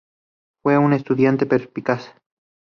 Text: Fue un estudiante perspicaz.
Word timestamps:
Fue 0.63 0.79
un 0.79 0.93
estudiante 0.93 1.45
perspicaz. 1.45 2.11